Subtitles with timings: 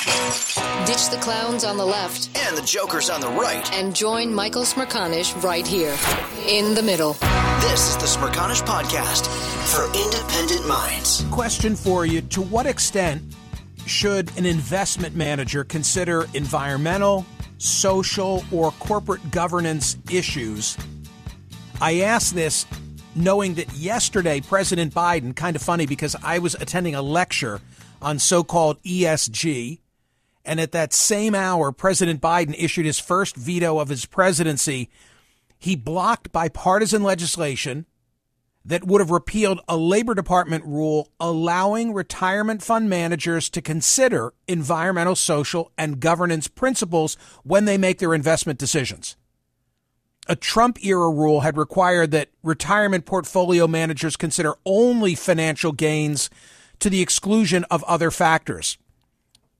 [0.00, 3.70] Ditch the clowns on the left and the jokers on the right.
[3.74, 5.94] and join Michael Smerconish right here
[6.48, 7.12] in the middle.
[7.60, 9.26] This is the Smerconish Podcast
[9.74, 11.22] for independent minds.
[11.30, 13.22] Question for you To what extent
[13.84, 17.26] should an investment manager consider environmental,
[17.58, 20.78] social, or corporate governance issues?
[21.78, 22.64] I ask this
[23.14, 27.60] knowing that yesterday President Biden, kind of funny because I was attending a lecture
[28.00, 29.78] on so called ESG.
[30.44, 34.88] And at that same hour, President Biden issued his first veto of his presidency.
[35.58, 37.86] He blocked bipartisan legislation
[38.64, 45.16] that would have repealed a Labor Department rule allowing retirement fund managers to consider environmental,
[45.16, 49.16] social, and governance principles when they make their investment decisions.
[50.28, 56.30] A Trump era rule had required that retirement portfolio managers consider only financial gains
[56.78, 58.78] to the exclusion of other factors.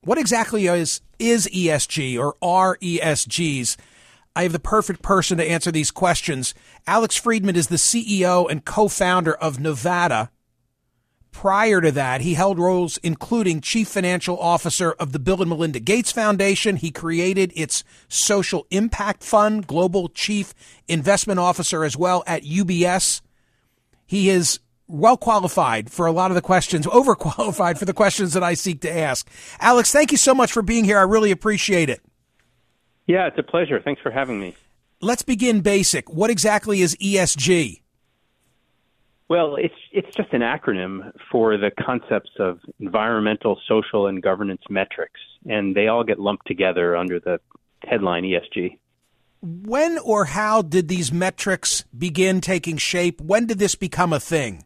[0.02, 3.76] What exactly is, is ESG or are ESGs?
[4.34, 6.54] I have the perfect person to answer these questions.
[6.86, 10.30] Alex Friedman is the CEO and co-founder of Novata.
[11.32, 15.80] Prior to that, he held roles including chief financial officer of the Bill and Melinda
[15.80, 16.76] Gates Foundation.
[16.76, 20.54] He created its social impact fund, global chief
[20.88, 23.20] investment officer as well at UBS.
[24.06, 24.60] He is
[24.90, 28.80] well qualified for a lot of the questions, overqualified for the questions that I seek
[28.82, 29.28] to ask.
[29.60, 30.98] Alex, thank you so much for being here.
[30.98, 32.00] I really appreciate it.
[33.06, 33.80] Yeah, it's a pleasure.
[33.80, 34.54] Thanks for having me.
[35.00, 36.10] Let's begin basic.
[36.10, 37.80] What exactly is ESG?
[39.28, 45.20] Well, it's it's just an acronym for the concepts of environmental, social, and governance metrics,
[45.48, 47.40] and they all get lumped together under the
[47.84, 48.78] headline ESG.
[49.40, 53.20] When or how did these metrics begin taking shape?
[53.20, 54.64] When did this become a thing?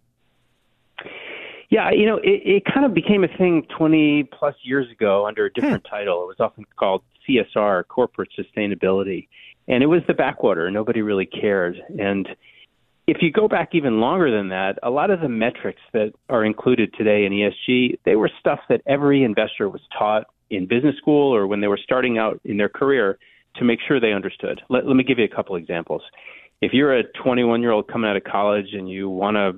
[1.75, 5.47] Yeah, you know, it, it kind of became a thing 20 plus years ago under
[5.47, 5.93] a different hmm.
[5.93, 6.23] title.
[6.23, 9.27] It was often called CSR, Corporate Sustainability,
[9.67, 10.71] and it was the backwater.
[10.71, 11.75] Nobody really cared.
[11.99, 12.29] And
[13.09, 16.45] if you go back even longer than that, a lot of the metrics that are
[16.45, 21.35] included today in ESG, they were stuff that every investor was taught in business school
[21.35, 23.19] or when they were starting out in their career
[23.57, 24.63] to make sure they understood.
[24.69, 26.03] Let, let me give you a couple examples.
[26.61, 29.57] If you're a 21 year old coming out of college and you want to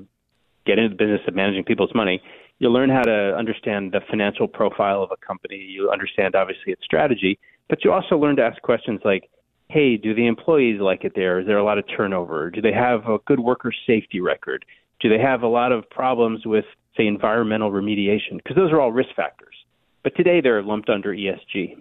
[0.66, 2.21] get into the business of managing people's money,
[2.59, 5.56] you learn how to understand the financial profile of a company.
[5.56, 7.38] You understand, obviously, its strategy,
[7.69, 9.31] but you also learn to ask questions like,
[9.69, 11.41] hey, do the employees like it there?
[11.41, 12.50] Is there a lot of turnover?
[12.50, 14.65] Do they have a good worker safety record?
[15.00, 16.65] Do they have a lot of problems with,
[16.97, 18.37] say, environmental remediation?
[18.37, 19.54] Because those are all risk factors.
[20.03, 21.77] But today they're lumped under ESG.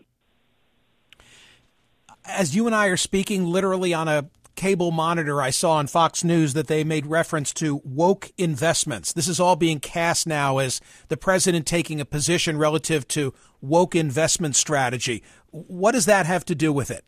[2.26, 6.24] As you and I are speaking literally on a cable monitor, I saw on Fox
[6.24, 9.14] News that they made reference to woke investments.
[9.14, 13.96] This is all being cast now as the president taking a position relative to woke
[13.96, 15.24] investment strategy.
[15.52, 17.06] What does that have to do with it?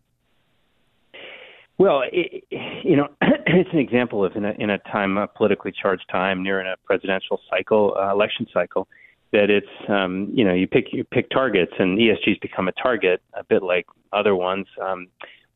[1.78, 2.44] Well, it,
[2.84, 6.44] you know, it's an example of in a, in a time, a politically charged time,
[6.44, 8.88] near in a presidential cycle, uh, election cycle,
[9.32, 13.22] that it's um, you know you pick you pick targets, and ESG's become a target,
[13.34, 14.66] a bit like other ones.
[14.82, 15.08] Um,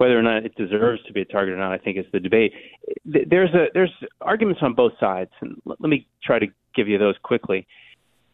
[0.01, 2.19] whether or not it deserves to be a target or not, I think is the
[2.19, 2.53] debate.
[3.05, 7.13] There's a there's arguments on both sides, and let me try to give you those
[7.21, 7.67] quickly.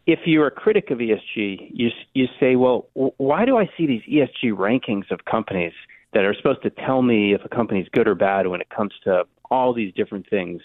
[0.06, 4.00] If you're a critic of ESG, you you say, well, why do I see these
[4.10, 5.74] ESG rankings of companies
[6.14, 8.94] that are supposed to tell me if a company's good or bad when it comes
[9.04, 10.62] to all these different things,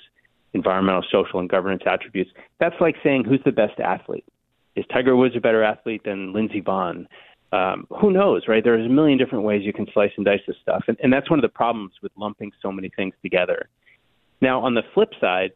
[0.54, 2.32] environmental, social, and governance attributes?
[2.62, 4.24] That's like saying who's the best athlete.
[4.78, 7.08] Is Tiger Woods a better athlete than Lindsey Vonn?
[7.54, 8.64] Um, who knows, right?
[8.64, 10.86] There's a million different ways you can slice and dice this stuff.
[10.88, 13.70] And, and that's one of the problems with lumping so many things together.
[14.42, 15.52] Now, on the flip side,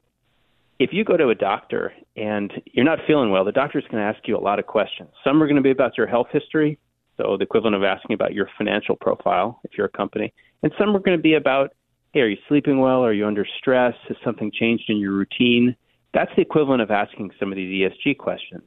[0.80, 4.08] if you go to a doctor and you're not feeling well, the doctor's going to
[4.08, 5.10] ask you a lot of questions.
[5.24, 6.78] Some are going to be about your health history,
[7.18, 10.32] so the equivalent of asking about your financial profile if you're a company.
[10.62, 11.74] And some are going to be about,
[12.14, 13.04] hey, are you sleeping well?
[13.04, 13.96] Are you under stress?
[14.08, 15.76] Has something changed in your routine?
[16.14, 18.64] That's the equivalent of asking some of these ESG questions.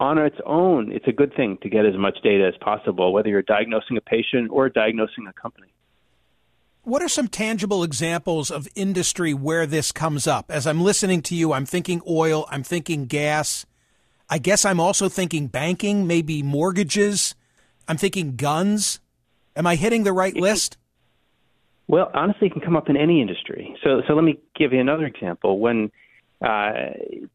[0.00, 3.28] On its own, it's a good thing to get as much data as possible, whether
[3.28, 5.68] you're diagnosing a patient or diagnosing a company.
[6.82, 10.50] What are some tangible examples of industry where this comes up?
[10.50, 13.66] As I'm listening to you, I'm thinking oil, I'm thinking gas.
[14.30, 17.34] I guess I'm also thinking banking, maybe mortgages.
[17.88, 19.00] I'm thinking guns.
[19.56, 20.78] Am I hitting the right list?
[21.88, 23.76] Well, honestly, it can come up in any industry.
[23.82, 25.58] So, so let me give you another example.
[25.58, 25.90] When
[26.40, 26.72] uh,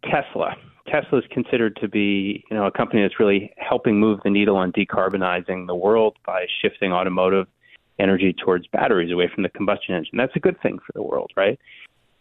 [0.03, 0.55] Tesla,
[0.87, 4.55] Tesla is considered to be, you know, a company that's really helping move the needle
[4.55, 7.47] on decarbonizing the world by shifting automotive
[7.99, 10.17] energy towards batteries away from the combustion engine.
[10.17, 11.59] That's a good thing for the world, right?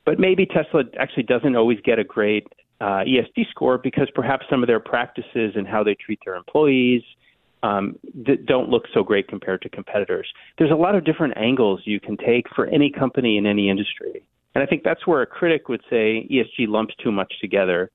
[0.04, 2.46] But maybe Tesla actually doesn't always get a great
[2.80, 7.02] uh, ESG score because perhaps some of their practices and how they treat their employees
[7.62, 10.26] um, that don't look so great compared to competitors.
[10.58, 14.24] There's a lot of different angles you can take for any company in any industry.
[14.54, 17.90] And I think that's where a critic would say ESG lumps too much together,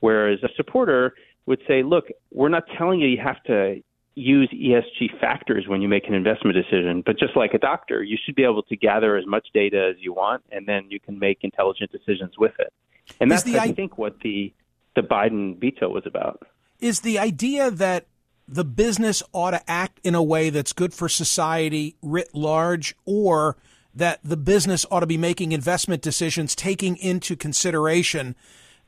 [0.00, 1.14] whereas a supporter
[1.46, 3.82] would say, look, we're not telling you you have to
[4.16, 8.16] use ESG factors when you make an investment decision, but just like a doctor, you
[8.24, 11.18] should be able to gather as much data as you want, and then you can
[11.18, 12.72] make intelligent decisions with it.
[13.20, 14.52] And that's, the, I think, what the
[14.96, 16.42] the Biden veto was about.
[16.80, 18.06] Is the idea that
[18.48, 23.56] the business ought to act in a way that's good for society writ large, or
[23.94, 28.34] that the business ought to be making investment decisions taking into consideration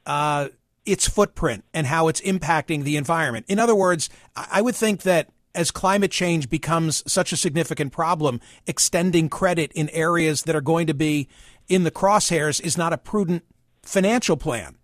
[0.06, 0.49] uh,
[0.88, 3.46] its footprint and how it's impacting the environment.
[3.49, 8.40] In other words, I would think that as climate change becomes such a significant problem,
[8.67, 11.29] extending credit in areas that are going to be
[11.69, 13.44] in the crosshairs is not a prudent
[13.82, 14.76] financial plan.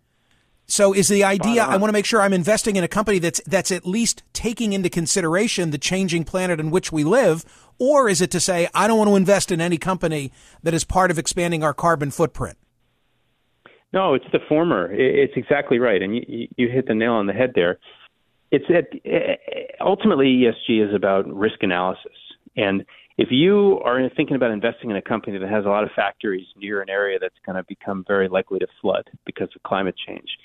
[0.66, 3.40] So is the idea I want to make sure I'm investing in a company that's
[3.46, 7.44] that's at least taking into consideration the changing planet in which we live
[7.78, 10.84] or is it to say I don't want to invest in any company that is
[10.84, 12.56] part of expanding our carbon footprint?
[13.94, 14.92] No, it's the former.
[14.92, 17.78] It's exactly right and you you hit the nail on the head there.
[18.50, 22.18] It's at, eh, eh, ultimately ESG is about risk analysis
[22.56, 22.84] and
[23.16, 26.46] if you are thinking about investing in a company that has a lot of factories
[26.56, 30.36] near an area that's going to become very likely to flood because of climate change,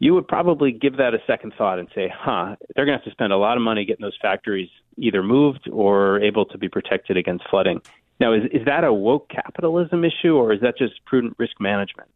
[0.00, 3.04] you would probably give that a second thought and say, huh, they're going to have
[3.04, 6.68] to spend a lot of money getting those factories either moved or able to be
[6.68, 7.80] protected against flooding.
[8.18, 12.08] Now, is, is that a woke capitalism issue or is that just prudent risk management?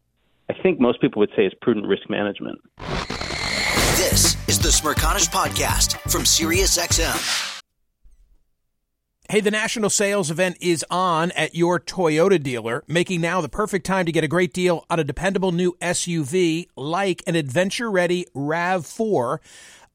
[0.48, 2.60] I think most people would say it's prudent risk management.
[3.96, 7.62] This is the Smerconish Podcast from SiriusXM.
[9.28, 13.84] Hey, the national sales event is on at your Toyota dealer, making now the perfect
[13.84, 18.26] time to get a great deal on a dependable new SUV like an adventure ready
[18.37, 19.38] RAV4.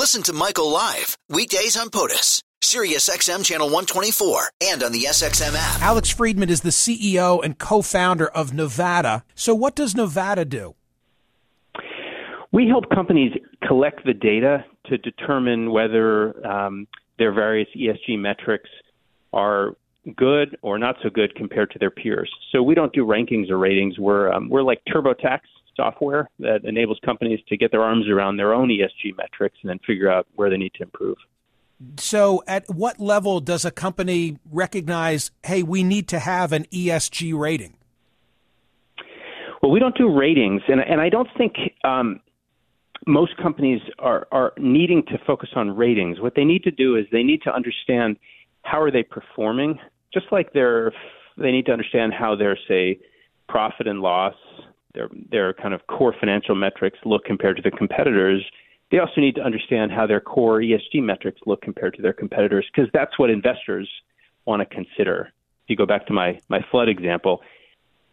[0.00, 5.54] Listen to Michael live weekdays on POTUS, Sirius XM channel 124, and on the SXM
[5.54, 5.82] app.
[5.82, 9.24] Alex Friedman is the CEO and co-founder of Novata.
[9.34, 10.74] So, what does Novata do?
[12.50, 13.32] We help companies
[13.68, 16.86] collect the data to determine whether um,
[17.18, 18.70] their various ESG metrics
[19.34, 19.76] are
[20.16, 22.32] good or not so good compared to their peers.
[22.52, 23.98] So we don't do rankings or ratings.
[23.98, 25.40] We're um, we're like TurboTax
[25.76, 29.78] software that enables companies to get their arms around their own ESG metrics and then
[29.86, 31.16] figure out where they need to improve.
[31.96, 37.38] So, at what level does a company recognize, hey, we need to have an ESG
[37.38, 37.74] rating?
[39.62, 42.20] Well, we don't do ratings, and, and I don't think um,
[43.06, 46.20] most companies are are needing to focus on ratings.
[46.20, 48.18] What they need to do is they need to understand
[48.62, 49.78] how are they performing,
[50.12, 50.92] just like they're
[51.38, 53.00] they need to understand how their say
[53.48, 54.34] profit and loss,
[54.94, 58.44] their their kind of core financial metrics look compared to the competitors.
[58.90, 62.66] They also need to understand how their core ESG metrics look compared to their competitors
[62.74, 63.88] because that's what investors
[64.46, 65.32] want to consider.
[65.64, 67.42] If you go back to my my flood example,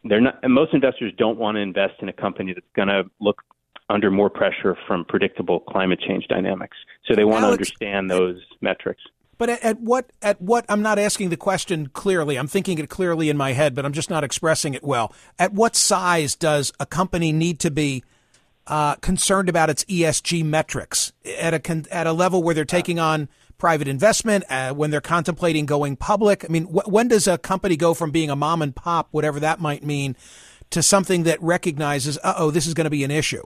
[0.03, 3.41] they're not most investors don't want to invest in a company that's going to look
[3.89, 6.77] under more pressure from predictable climate change dynamics.
[7.05, 9.01] So they want Alex, to understand those metrics.
[9.37, 12.37] But at, at, what at what I'm not asking the question clearly.
[12.37, 15.13] I'm thinking it clearly in my head, but I'm just not expressing it well.
[15.37, 18.03] At what size does a company need to be
[18.65, 23.29] uh, concerned about its ESG metrics at a at a level where they're taking on
[23.57, 26.43] private investment uh, when they're contemplating going public?
[26.43, 29.39] I mean, wh- when does a company go from being a mom and pop, whatever
[29.39, 30.15] that might mean,
[30.71, 33.43] to something that recognizes, uh oh, this is going to be an issue?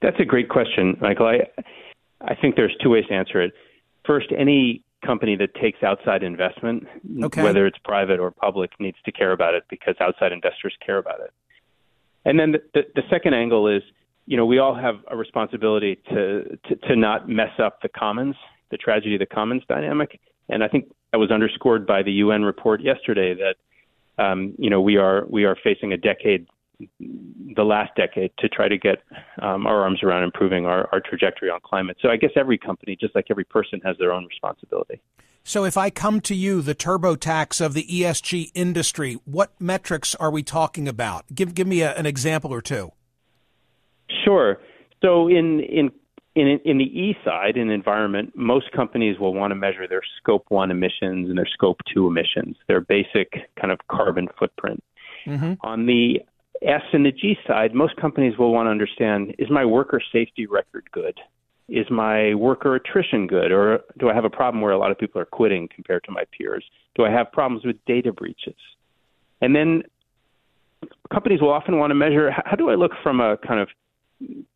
[0.00, 1.26] That's a great question, Michael.
[1.26, 1.48] I
[2.20, 3.52] I think there's two ways to answer it.
[4.06, 6.86] First, any company that takes outside investment,
[7.22, 7.42] okay.
[7.42, 11.20] whether it's private or public, needs to care about it because outside investors care about
[11.20, 11.32] it.
[12.24, 13.82] And then the, the, the second angle is,
[14.26, 18.34] you know, we all have a responsibility to, to, to not mess up the commons,
[18.70, 20.20] the tragedy of the commons dynamic.
[20.48, 24.80] And I think that was underscored by the UN report yesterday that, um, you know,
[24.80, 26.46] we are we are facing a decade
[27.00, 29.02] the last decade to try to get
[29.40, 31.96] um, our arms around improving our, our trajectory on climate.
[32.00, 35.00] So I guess every company, just like every person, has their own responsibility.
[35.42, 40.30] So if I come to you, the TurboTax of the ESG industry, what metrics are
[40.30, 41.24] we talking about?
[41.32, 42.90] Give give me a, an example or two.
[44.24, 44.58] Sure.
[45.02, 45.92] So in in
[46.34, 50.44] in, in the E side, in environment, most companies will want to measure their scope
[50.48, 54.82] one emissions and their scope two emissions, their basic kind of carbon footprint.
[55.26, 55.54] Mm-hmm.
[55.62, 56.20] On the
[56.62, 60.46] S and the G side, most companies will want to understand is my worker safety
[60.46, 61.18] record good?
[61.68, 63.50] Is my worker attrition good?
[63.50, 66.12] Or do I have a problem where a lot of people are quitting compared to
[66.12, 66.64] my peers?
[66.94, 68.54] Do I have problems with data breaches?
[69.40, 69.82] And then
[71.12, 73.68] companies will often want to measure how do I look from a kind of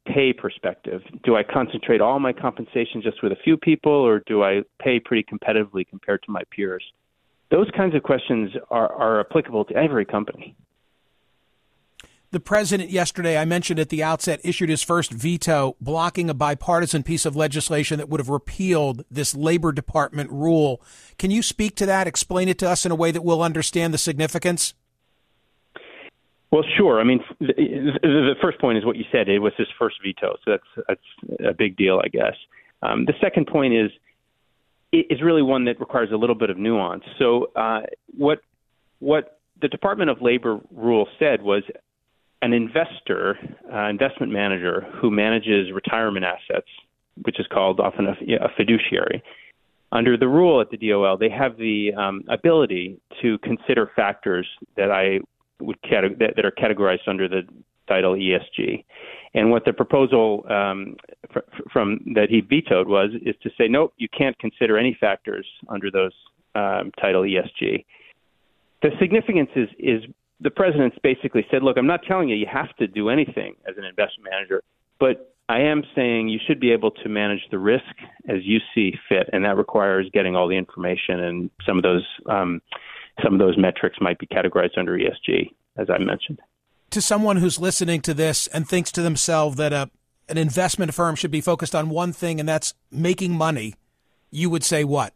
[0.06, 1.02] pay perspective?
[1.24, 5.00] Do I concentrate all my compensation just with a few people, or do I pay
[5.00, 6.84] pretty competitively compared to my peers?
[7.50, 10.56] Those kinds of questions are, are applicable to every company.
[12.32, 17.02] The president yesterday, I mentioned at the outset, issued his first veto blocking a bipartisan
[17.02, 20.80] piece of legislation that would have repealed this Labor Department rule.
[21.18, 22.06] Can you speak to that?
[22.06, 24.74] Explain it to us in a way that we'll understand the significance?
[26.52, 27.00] Well, sure.
[27.00, 29.28] I mean, the, first point is what you said.
[29.28, 32.34] It was his first veto, so that's that's a big deal, I guess.
[32.82, 33.90] Um, the second point is
[34.92, 37.04] is really one that requires a little bit of nuance.
[37.18, 37.82] So, uh,
[38.16, 38.40] what
[38.98, 41.62] what the Department of Labor rule said was
[42.42, 43.38] an investor,
[43.72, 46.68] uh, investment manager who manages retirement assets,
[47.22, 48.12] which is called often a,
[48.44, 49.22] a fiduciary.
[49.92, 54.90] Under the rule at the DOL, they have the um, ability to consider factors that
[54.90, 55.20] I
[55.60, 57.42] would that, that, are categorized under the
[57.88, 58.84] title ESG.
[59.34, 60.96] And what the proposal um,
[61.32, 61.40] fr-
[61.72, 65.90] from that he vetoed was is to say, nope, you can't consider any factors under
[65.90, 66.12] those
[66.54, 67.84] um, title ESG.
[68.82, 70.02] The significance is is
[70.40, 73.76] the president's basically said, look, I'm not telling you you have to do anything as
[73.76, 74.62] an investment manager,
[74.98, 77.84] but I am saying you should be able to manage the risk
[78.28, 81.20] as you see fit, and that requires getting all the information.
[81.20, 82.62] And some of those um,
[83.22, 86.38] some of those metrics might be categorized under ESG, as I mentioned.
[86.90, 89.90] To someone who's listening to this and thinks to themselves that a
[90.28, 93.74] an investment firm should be focused on one thing, and that's making money,
[94.30, 95.12] you would say what?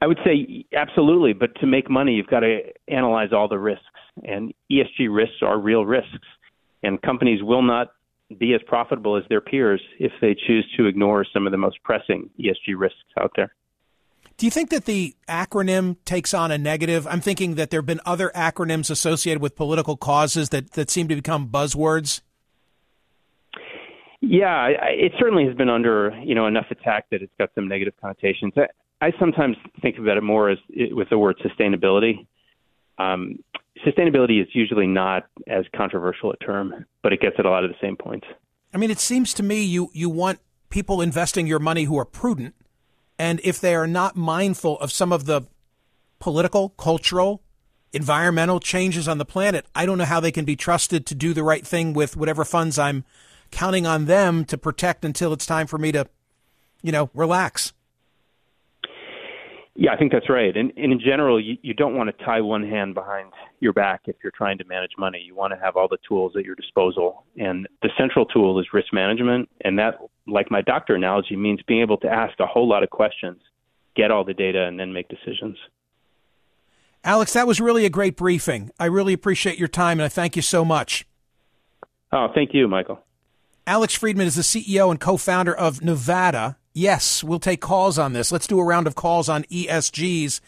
[0.00, 3.84] I would say absolutely, but to make money, you've got to analyze all the risks,
[4.24, 6.26] and ESG risks are real risks,
[6.82, 7.88] and companies will not
[8.38, 11.82] be as profitable as their peers if they choose to ignore some of the most
[11.82, 13.54] pressing ESG risks out there.
[14.36, 17.06] Do you think that the acronym takes on a negative?
[17.06, 21.08] I'm thinking that there have been other acronyms associated with political causes that, that seem
[21.08, 22.22] to become buzzwords.
[24.22, 27.94] Yeah, it certainly has been under you know enough attack that it's got some negative
[28.00, 28.54] connotations.
[29.00, 30.58] I sometimes think about it more as
[30.92, 32.26] with the word sustainability.
[32.98, 33.38] Um,
[33.86, 37.70] sustainability is usually not as controversial a term, but it gets at a lot of
[37.70, 38.26] the same points.
[38.74, 42.04] I mean, it seems to me you you want people investing your money who are
[42.04, 42.54] prudent,
[43.18, 45.42] and if they are not mindful of some of the
[46.18, 47.42] political, cultural,
[47.92, 51.32] environmental changes on the planet, I don't know how they can be trusted to do
[51.32, 53.04] the right thing with whatever funds I'm
[53.50, 56.06] counting on them to protect until it's time for me to,
[56.82, 57.72] you know, relax.
[59.80, 60.54] Yeah, I think that's right.
[60.54, 64.02] And, and in general, you, you don't want to tie one hand behind your back
[64.04, 65.22] if you're trying to manage money.
[65.24, 67.24] You want to have all the tools at your disposal.
[67.38, 69.48] And the central tool is risk management.
[69.64, 69.94] And that,
[70.26, 73.40] like my doctor analogy, means being able to ask a whole lot of questions,
[73.96, 75.56] get all the data, and then make decisions.
[77.02, 78.70] Alex, that was really a great briefing.
[78.78, 81.06] I really appreciate your time, and I thank you so much.
[82.12, 83.00] Oh, thank you, Michael.
[83.66, 88.12] Alex Friedman is the CEO and co founder of Novata Yes, we'll take calls on
[88.12, 88.30] this.
[88.30, 90.40] Let's do a round of calls on ESGs.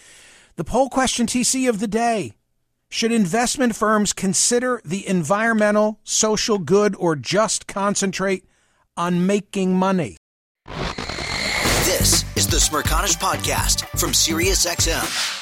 [0.57, 2.35] The poll question TC of the day.
[2.89, 8.45] Should investment firms consider the environmental, social good, or just concentrate
[8.97, 10.17] on making money?
[11.85, 15.42] This is the Smerconish Podcast from SiriusXM.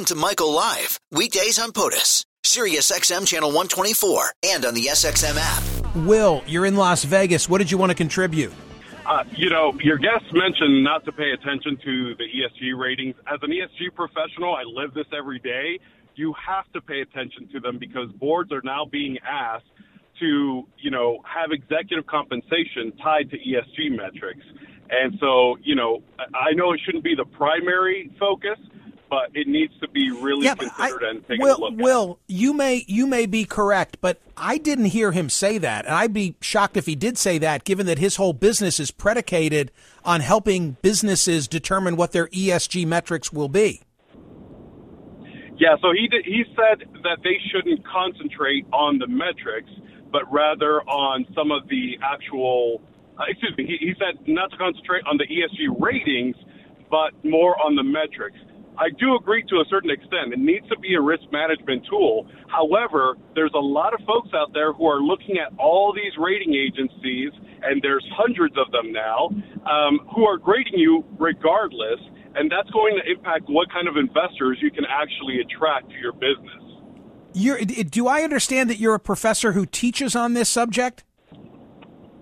[0.00, 5.94] Listen to Michael live weekdays on POTUS, SiriusXM channel 124, and on the SXM app.
[5.94, 7.50] Will, you're in Las Vegas.
[7.50, 8.50] What did you want to contribute?
[9.04, 13.14] Uh, you know, your guest mentioned not to pay attention to the ESG ratings.
[13.30, 15.78] As an ESG professional, I live this every day.
[16.14, 19.68] You have to pay attention to them because boards are now being asked
[20.20, 24.46] to, you know, have executive compensation tied to ESG metrics.
[24.88, 28.56] And so, you know, I know it shouldn't be the primary focus,
[29.10, 31.78] but it needs to be really yeah, considered I, and taken Will, a look At.
[31.80, 35.94] Will, you may you may be correct, but I didn't hear him say that, and
[35.94, 39.72] I'd be shocked if he did say that, given that his whole business is predicated
[40.04, 43.82] on helping businesses determine what their ESG metrics will be.
[45.58, 49.68] Yeah, so he did, he said that they shouldn't concentrate on the metrics,
[50.10, 52.80] but rather on some of the actual.
[53.18, 53.66] Uh, excuse me.
[53.66, 56.36] He, he said not to concentrate on the ESG ratings,
[56.90, 58.38] but more on the metrics.
[58.80, 60.32] I do agree to a certain extent.
[60.32, 62.26] It needs to be a risk management tool.
[62.48, 66.54] However, there's a lot of folks out there who are looking at all these rating
[66.54, 67.30] agencies,
[67.62, 69.28] and there's hundreds of them now,
[69.68, 72.00] um, who are grading you regardless,
[72.34, 76.12] and that's going to impact what kind of investors you can actually attract to your
[76.12, 76.64] business.
[77.34, 81.04] You're, do I understand that you're a professor who teaches on this subject?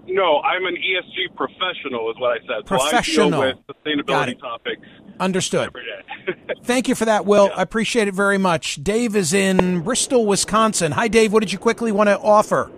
[0.08, 2.66] No, I'm an ESG professional, is what I said.
[2.66, 3.30] Professional.
[3.30, 4.82] So I deal with sustainability topics.
[5.20, 5.70] Understood.
[6.64, 7.46] Thank you for that, Will.
[7.46, 7.56] Yeah.
[7.56, 8.82] I appreciate it very much.
[8.82, 10.92] Dave is in Bristol, Wisconsin.
[10.92, 11.32] Hi, Dave.
[11.32, 12.70] What did you quickly want to offer?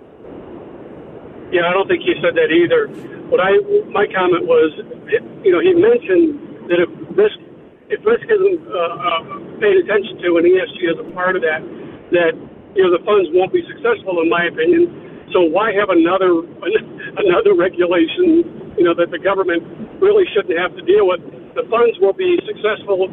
[1.50, 2.86] Yeah, I don't think he said that either.
[3.26, 3.58] What I
[3.90, 4.70] my comment was,
[5.42, 7.38] you know, he mentioned that if risk
[7.90, 11.58] if risk isn't uh, uh, paid attention to and ESG is a part of that,
[12.14, 12.38] that
[12.78, 16.42] you know the funds won't be successful, in my opinion so why have another
[17.24, 18.74] another regulation?
[18.76, 19.62] You know that the government
[20.00, 21.20] really shouldn't have to deal with.
[21.54, 23.08] The funds will be successful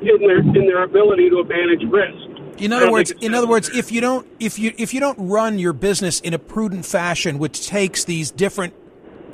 [0.00, 2.62] in their in their ability to manage risk.
[2.62, 5.58] In other words, in other words, if you don't if you if you don't run
[5.58, 8.74] your business in a prudent fashion, which takes these different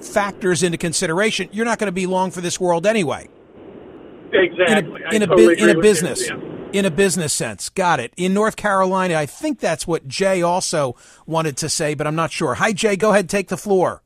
[0.00, 3.28] factors into consideration, you're not going to be long for this world anyway.
[4.32, 5.02] Exactly.
[5.12, 6.28] In a, in a, totally in a business.
[6.28, 7.68] You, yeah in a business sense.
[7.68, 8.12] Got it.
[8.16, 12.32] In North Carolina, I think that's what Jay also wanted to say, but I'm not
[12.32, 12.54] sure.
[12.54, 12.96] Hi, Jay.
[12.96, 14.02] Go ahead, take the floor.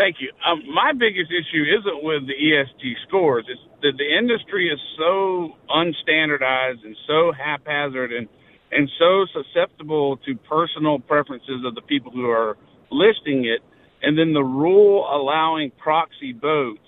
[0.00, 0.32] Thank you.
[0.48, 3.44] Um, my biggest issue isn't with the ESG scores.
[3.52, 8.26] It's that the industry is so unstandardized and so haphazard and
[8.72, 12.56] and so susceptible to personal preferences of the people who are
[12.90, 13.60] listing it,
[14.00, 16.86] and then the rule allowing proxy votes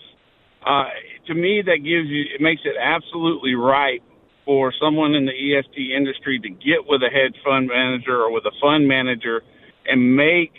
[0.65, 0.85] uh,
[1.27, 4.03] to me, that gives you it makes it absolutely right
[4.45, 8.45] for someone in the ESG industry to get with a hedge fund manager or with
[8.45, 9.43] a fund manager
[9.87, 10.53] and make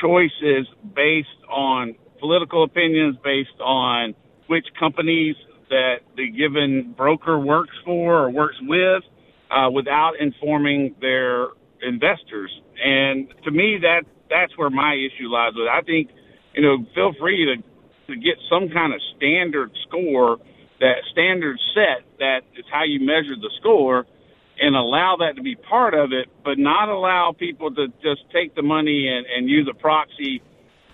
[0.00, 4.14] choices based on political opinions, based on
[4.46, 5.36] which companies
[5.70, 9.02] that the given broker works for or works with,
[9.50, 11.48] uh, without informing their
[11.82, 12.50] investors.
[12.82, 15.66] And to me, that that's where my issue lies with.
[15.66, 15.70] It.
[15.70, 16.10] I think,
[16.54, 17.62] you know, feel free to
[18.12, 20.38] to get some kind of standard score,
[20.80, 24.04] that standard set that is how you measure the score,
[24.60, 28.54] and allow that to be part of it, but not allow people to just take
[28.54, 30.42] the money and, and use a proxy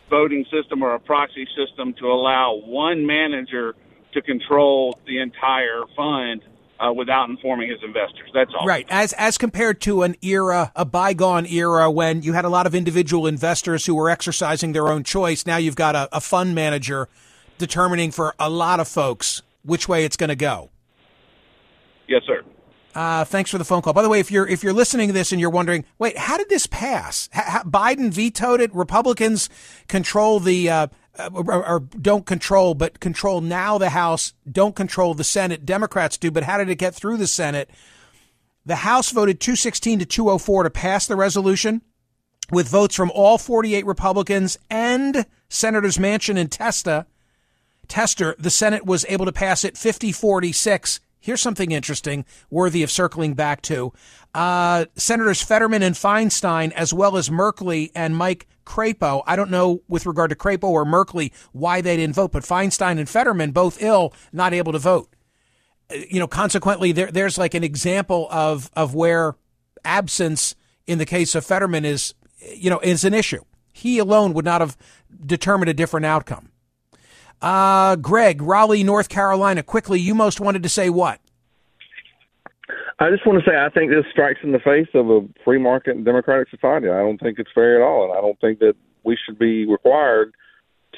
[0.09, 3.75] voting system or a proxy system to allow one manager
[4.15, 6.43] to control the entire fund
[6.81, 8.31] uh, without informing his investors.
[8.33, 8.67] That's all.
[8.67, 8.87] Right.
[8.89, 12.75] As as compared to an era, a bygone era when you had a lot of
[12.75, 15.45] individual investors who were exercising their own choice.
[15.45, 17.09] Now you've got a, a fund manager
[17.59, 20.71] determining for a lot of folks which way it's going to go.
[22.07, 22.43] Yes, sir.
[22.99, 23.93] Uh, thanks for the phone call.
[23.93, 26.37] By the way, if you're if you're listening to this and you're wondering, wait, how
[26.37, 27.29] did this pass?
[27.33, 28.75] H- Biden vetoed it.
[28.75, 29.49] Republicans
[29.87, 35.15] control the uh, uh, or, or, don't control, but control now the House, don't control
[35.15, 35.65] the Senate.
[35.65, 37.71] Democrats do, but how did it get through the Senate?
[38.67, 41.83] The House voted 216 to 204 to pass the resolution
[42.51, 47.07] with votes from all 48 Republicans and Senators Manchin and Testa.
[47.87, 50.99] Tester, the Senate was able to pass it 50 46.
[51.21, 53.93] Here's something interesting, worthy of circling back to.
[54.35, 59.23] Uh, Senators Fetterman and Feinstein, as well as Merkley and Mike Crapo.
[59.27, 62.99] I don't know with regard to Crapo or Merkley why they didn't vote, but Feinstein
[62.99, 65.15] and Fetterman both ill, not able to vote.
[65.91, 69.35] Uh, you know, consequently, there, there's like an example of of where
[69.85, 70.55] absence
[70.87, 72.15] in the case of Fetterman is,
[72.55, 73.43] you know, is an issue.
[73.73, 74.77] He alone would not have
[75.25, 76.51] determined a different outcome.
[77.41, 79.63] Uh, Greg, Raleigh, North Carolina.
[79.63, 81.21] Quickly, you most wanted to say what?
[83.01, 85.59] I just want to say I think this strikes in the face of a free
[85.59, 86.89] market and democratic society.
[86.89, 88.75] I don't think it's fair at all, and I don't think that
[89.05, 90.35] we should be required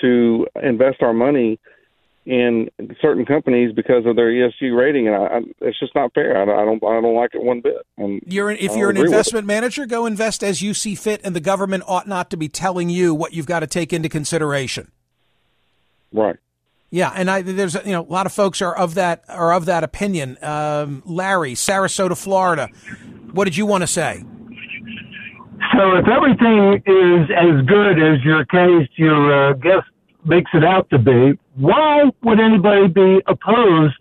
[0.01, 1.59] to invest our money
[2.27, 6.37] in certain companies because of their ESG rating, and I, I, it's just not fair.
[6.37, 7.87] I, I, don't, I don't like it one bit.
[7.97, 11.35] And you're an, if you're an investment manager, go invest as you see fit, and
[11.35, 14.93] the government ought not to be telling you what you've got to take into consideration.
[16.13, 16.37] Right.
[16.91, 19.67] Yeah, and I, there's you know a lot of folks are of that are of
[19.67, 20.37] that opinion.
[20.43, 22.69] Um, Larry, Sarasota, Florida.
[23.33, 24.25] What did you want to say?
[25.77, 29.87] So, if everything is as good as your case, your uh, guest
[30.25, 33.95] makes it out to be, why would anybody be opposed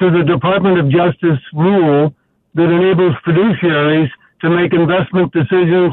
[0.00, 2.14] to the Department of Justice rule
[2.54, 4.08] that enables fiduciaries
[4.40, 5.92] to make investment decisions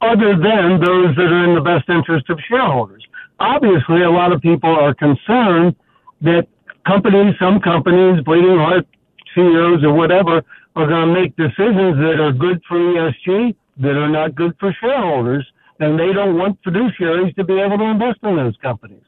[0.00, 3.06] other than those that are in the best interest of shareholders?
[3.40, 5.74] Obviously, a lot of people are concerned
[6.22, 6.46] that
[6.86, 8.86] companies, some companies, bleeding heart
[9.34, 10.42] CEOs or whatever,
[10.76, 14.74] are going to make decisions that are good for ESG, that are not good for
[14.80, 15.46] shareholders,
[15.80, 19.02] and they don't want fiduciaries to be able to invest in those companies.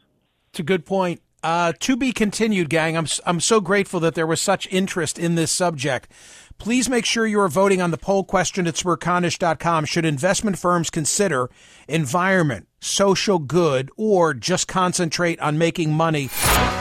[0.50, 1.20] It's a good point.
[1.42, 2.96] Uh, to be continued, gang.
[2.96, 6.10] I'm I'm so grateful that there was such interest in this subject.
[6.58, 9.84] Please make sure you are voting on the poll question at smerconish.com.
[9.84, 11.48] Should investment firms consider
[11.86, 16.28] environment, social good, or just concentrate on making money?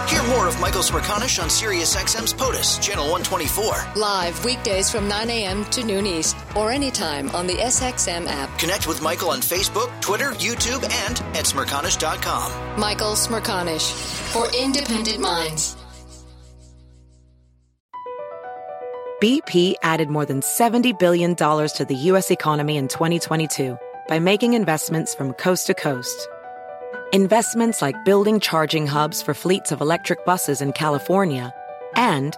[0.08, 4.00] Hear more of Michael Smerconish on SiriusXM's POTUS, Channel 124.
[4.00, 5.66] Live weekdays from 9 a.m.
[5.66, 8.58] to noon East, or anytime on the SXM app.
[8.60, 12.80] Connect with Michael on Facebook, Twitter, YouTube, and at smerconish.com.
[12.80, 13.92] Michael Smerconish,
[14.32, 15.76] for independent minds.
[19.22, 22.32] BP added more than $70 billion to the U.S.
[22.32, 26.28] economy in 2022 by making investments from coast to coast
[27.16, 31.54] investments like building charging hubs for fleets of electric buses in California,
[31.96, 32.38] and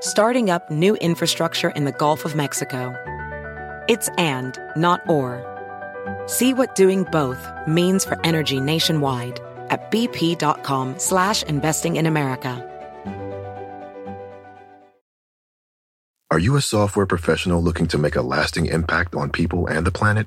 [0.00, 2.94] starting up new infrastructure in the Gulf of Mexico.
[3.88, 5.44] It's and, not or.
[6.26, 12.64] See what doing both means for energy nationwide at bp.com slash investing in America.
[16.30, 19.90] Are you a software professional looking to make a lasting impact on people and the
[19.90, 20.26] planet?